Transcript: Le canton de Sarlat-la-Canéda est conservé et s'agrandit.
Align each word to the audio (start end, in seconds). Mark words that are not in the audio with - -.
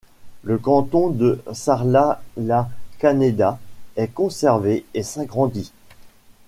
Le 0.41 0.57
canton 0.57 1.11
de 1.11 1.39
Sarlat-la-Canéda 1.53 3.59
est 3.97 4.11
conservé 4.11 4.83
et 4.95 5.03
s'agrandit. 5.03 5.71